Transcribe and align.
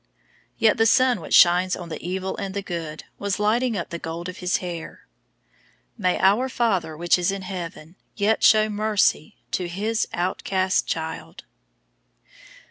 Yet 0.57 0.77
the 0.77 0.87
sun 0.87 1.21
which 1.21 1.35
shines 1.35 1.75
"on 1.75 1.89
the 1.89 2.03
evil 2.03 2.35
and 2.37 2.55
the 2.55 2.63
good" 2.63 3.03
was 3.19 3.37
lighting 3.37 3.77
up 3.77 3.91
the 3.91 3.99
gold 3.99 4.27
of 4.29 4.37
his 4.37 4.57
hair. 4.57 5.05
May 5.95 6.17
our 6.17 6.49
Father 6.49 6.97
which 6.97 7.19
is 7.19 7.31
in 7.31 7.43
heaven 7.43 7.95
yet 8.15 8.41
show 8.43 8.67
mercy 8.67 9.37
to 9.51 9.67
His 9.67 10.07
outcast 10.11 10.87
child! 10.87 11.43